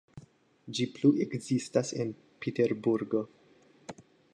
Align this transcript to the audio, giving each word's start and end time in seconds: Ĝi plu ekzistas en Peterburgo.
Ĝi 0.77 0.87
plu 0.95 1.11
ekzistas 1.27 1.95
en 2.05 2.17
Peterburgo. 2.47 3.27